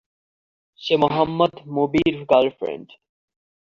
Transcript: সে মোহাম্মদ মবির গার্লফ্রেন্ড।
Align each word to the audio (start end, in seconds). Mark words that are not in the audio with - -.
সে 0.81 0.93
মোহাম্মদ 1.03 1.53
মবির 1.75 2.15
গার্লফ্রেন্ড। 2.31 2.87